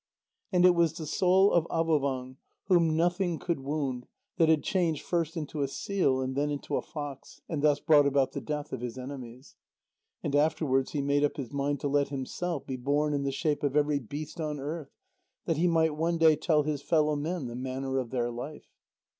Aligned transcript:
And 0.51 0.65
it 0.65 0.73
was 0.73 0.93
the 0.93 1.05
soul 1.05 1.51
of 1.51 1.65
Avôvang, 1.67 2.37
whom 2.69 2.95
nothing 2.95 3.37
could 3.37 3.59
wound, 3.59 4.07
that 4.37 4.49
had 4.49 4.63
changed, 4.63 5.05
first 5.05 5.37
into 5.37 5.61
a 5.61 5.67
seal 5.67 6.21
and 6.21 6.35
then 6.35 6.49
into 6.49 6.75
a 6.75 6.81
fox, 6.81 7.39
and 7.47 7.61
thus 7.61 7.79
brought 7.79 8.07
about 8.07 8.31
the 8.31 8.41
death 8.41 8.73
of 8.73 8.81
his 8.81 8.97
enemies. 8.97 9.57
And 10.23 10.35
afterwards 10.35 10.93
he 10.93 11.03
made 11.03 11.23
up 11.23 11.37
his 11.37 11.53
mind 11.53 11.81
to 11.81 11.87
let 11.87 12.07
himself 12.09 12.65
be 12.65 12.77
born 12.77 13.13
in 13.13 13.21
the 13.21 13.31
shape 13.31 13.61
of 13.61 13.75
every 13.75 13.99
beast 13.99 14.39
on 14.41 14.59
earth, 14.59 14.89
that 15.45 15.57
he 15.57 15.67
might 15.67 15.95
one 15.95 16.17
day 16.17 16.35
tell 16.35 16.63
his 16.63 16.81
fellow 16.81 17.15
men 17.15 17.45
the 17.45 17.55
manner 17.55 17.99
of 17.99 18.09
their 18.09 18.31
life. 18.31 18.65